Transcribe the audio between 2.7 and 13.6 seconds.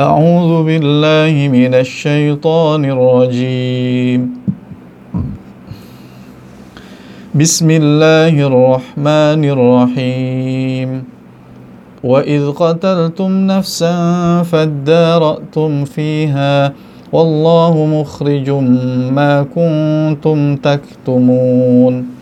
الرجيم. بسم الله الرحمن الرحيم. وإذ قتلتم